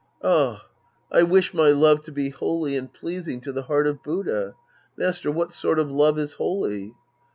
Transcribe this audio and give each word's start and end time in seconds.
Ah, 0.23 0.65
I 1.11 1.21
wish 1.21 1.53
my 1.53 1.69
love 1.69 2.01
to 2.05 2.11
be 2.11 2.29
holy 2.31 2.75
and 2.75 2.91
pleas 2.91 3.27
ing 3.27 3.39
to 3.41 3.51
the 3.51 3.61
heart 3.61 3.85
of 3.85 4.01
Buddha. 4.01 4.55
Master, 4.97 5.29
what 5.31 5.53
sort 5.53 5.77
of 5.77 5.91
love 5.91 6.17
is 6.17 6.33
holy 6.33 6.95